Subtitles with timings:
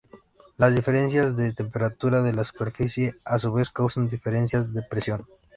[0.57, 5.27] Las diferencias de temperatura de la superficie a su vez causan diferencias de presión.